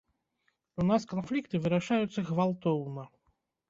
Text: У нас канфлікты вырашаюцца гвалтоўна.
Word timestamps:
У 0.79 0.85
нас 0.89 1.05
канфлікты 1.13 1.63
вырашаюцца 1.69 2.19
гвалтоўна. 2.35 3.03